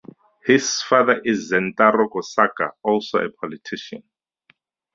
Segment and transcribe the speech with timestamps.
[0.43, 4.01] His father is Zentaro Kosaka, also a politician.